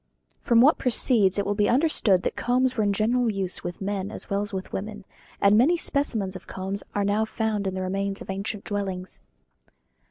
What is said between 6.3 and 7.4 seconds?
of combs are now